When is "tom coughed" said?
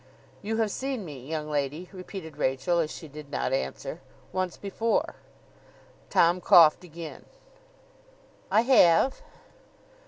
6.09-6.83